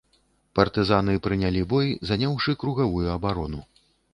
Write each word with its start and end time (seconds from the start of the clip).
Партызаны 0.59 1.13
прынялі 1.27 1.61
бой, 1.73 1.93
заняўшы 2.13 2.59
кругавую 2.65 3.07
абарону. 3.19 3.65